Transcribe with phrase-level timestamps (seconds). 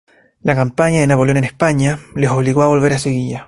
[0.41, 3.39] La campaña de Napoleón en España, les obligó a volver a Sevilla.